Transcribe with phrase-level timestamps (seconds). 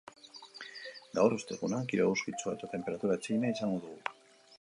[1.17, 4.17] Gaur, osteguna, giro eguzkitsua eta tenperatura atsegina izango dugu.